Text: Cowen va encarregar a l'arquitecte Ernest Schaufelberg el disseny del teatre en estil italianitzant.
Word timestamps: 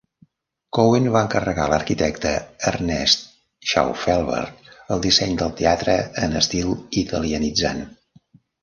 Cowen 0.77 1.09
va 1.15 1.19
encarregar 1.25 1.65
a 1.67 1.71
l'arquitecte 1.73 2.31
Ernest 2.71 3.29
Schaufelberg 3.43 4.73
el 4.97 5.07
disseny 5.07 5.41
del 5.45 5.57
teatre 5.63 5.99
en 6.27 6.39
estil 6.45 6.77
italianitzant. 7.05 7.89